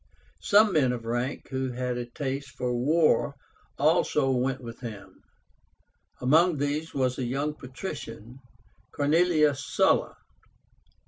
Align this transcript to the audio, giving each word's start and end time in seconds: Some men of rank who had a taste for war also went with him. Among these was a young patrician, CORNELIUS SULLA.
Some 0.39 0.73
men 0.73 0.93
of 0.93 1.05
rank 1.05 1.49
who 1.49 1.69
had 1.73 1.95
a 1.95 2.07
taste 2.07 2.49
for 2.57 2.73
war 2.73 3.35
also 3.77 4.31
went 4.31 4.59
with 4.59 4.79
him. 4.79 5.21
Among 6.19 6.57
these 6.57 6.91
was 6.91 7.19
a 7.19 7.23
young 7.23 7.53
patrician, 7.53 8.39
CORNELIUS 8.93 9.63
SULLA. 9.63 10.17